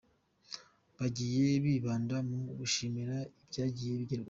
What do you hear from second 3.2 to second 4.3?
ibyagiye bigerwaho.